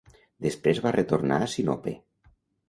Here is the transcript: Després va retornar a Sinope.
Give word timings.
Després 0.45 0.79
va 0.85 0.93
retornar 0.95 1.37
a 1.41 1.51
Sinope. 1.53 1.95